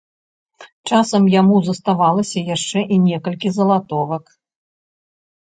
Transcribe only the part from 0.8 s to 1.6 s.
Часам яму